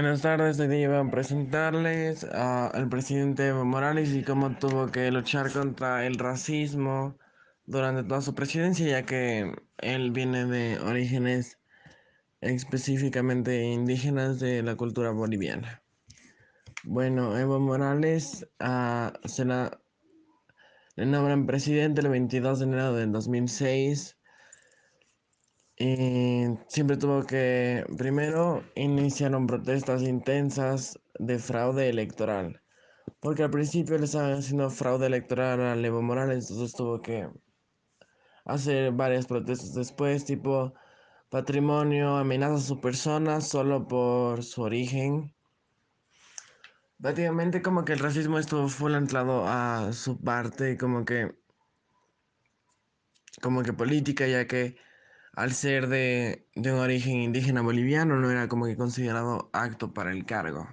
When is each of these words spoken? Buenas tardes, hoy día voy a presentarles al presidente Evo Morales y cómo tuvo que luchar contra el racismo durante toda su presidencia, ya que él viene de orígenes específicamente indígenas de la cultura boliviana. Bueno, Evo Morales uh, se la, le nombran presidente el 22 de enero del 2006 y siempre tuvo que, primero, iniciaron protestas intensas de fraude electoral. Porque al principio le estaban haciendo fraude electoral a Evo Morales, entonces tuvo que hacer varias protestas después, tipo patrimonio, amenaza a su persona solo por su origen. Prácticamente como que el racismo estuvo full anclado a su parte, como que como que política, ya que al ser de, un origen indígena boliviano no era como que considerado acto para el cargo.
Buenas 0.00 0.22
tardes, 0.22 0.58
hoy 0.58 0.68
día 0.68 0.88
voy 0.88 0.96
a 0.96 1.10
presentarles 1.10 2.24
al 2.24 2.88
presidente 2.88 3.48
Evo 3.48 3.66
Morales 3.66 4.14
y 4.14 4.22
cómo 4.22 4.56
tuvo 4.56 4.86
que 4.86 5.10
luchar 5.10 5.52
contra 5.52 6.06
el 6.06 6.14
racismo 6.14 7.18
durante 7.66 8.04
toda 8.04 8.22
su 8.22 8.34
presidencia, 8.34 8.86
ya 8.86 9.04
que 9.04 9.52
él 9.76 10.10
viene 10.10 10.46
de 10.46 10.78
orígenes 10.78 11.58
específicamente 12.40 13.62
indígenas 13.62 14.40
de 14.40 14.62
la 14.62 14.74
cultura 14.74 15.10
boliviana. 15.10 15.82
Bueno, 16.84 17.38
Evo 17.38 17.60
Morales 17.60 18.48
uh, 18.58 19.12
se 19.28 19.44
la, 19.44 19.82
le 20.96 21.04
nombran 21.04 21.44
presidente 21.44 22.00
el 22.00 22.08
22 22.08 22.60
de 22.60 22.64
enero 22.64 22.94
del 22.94 23.12
2006 23.12 24.16
y 25.76 26.39
siempre 26.68 26.96
tuvo 26.96 27.24
que, 27.24 27.84
primero, 27.98 28.62
iniciaron 28.74 29.46
protestas 29.46 30.02
intensas 30.02 30.98
de 31.18 31.38
fraude 31.38 31.88
electoral. 31.88 32.62
Porque 33.20 33.42
al 33.42 33.50
principio 33.50 33.98
le 33.98 34.04
estaban 34.04 34.32
haciendo 34.32 34.70
fraude 34.70 35.06
electoral 35.06 35.60
a 35.60 35.74
Evo 35.74 36.02
Morales, 36.02 36.50
entonces 36.50 36.76
tuvo 36.76 37.00
que 37.02 37.28
hacer 38.44 38.92
varias 38.92 39.26
protestas 39.26 39.74
después, 39.74 40.24
tipo 40.24 40.72
patrimonio, 41.30 42.16
amenaza 42.16 42.54
a 42.54 42.58
su 42.58 42.80
persona 42.80 43.40
solo 43.40 43.86
por 43.86 44.42
su 44.42 44.62
origen. 44.62 45.34
Prácticamente 47.00 47.62
como 47.62 47.84
que 47.84 47.94
el 47.94 47.98
racismo 47.98 48.38
estuvo 48.38 48.68
full 48.68 48.94
anclado 48.94 49.44
a 49.46 49.92
su 49.92 50.20
parte, 50.20 50.76
como 50.76 51.04
que 51.04 51.30
como 53.40 53.62
que 53.62 53.72
política, 53.72 54.26
ya 54.26 54.46
que 54.46 54.76
al 55.32 55.52
ser 55.52 55.88
de, 55.88 56.48
un 56.56 56.68
origen 56.70 57.16
indígena 57.22 57.62
boliviano 57.62 58.16
no 58.16 58.30
era 58.30 58.48
como 58.48 58.66
que 58.66 58.76
considerado 58.76 59.50
acto 59.52 59.92
para 59.92 60.12
el 60.12 60.24
cargo. 60.26 60.68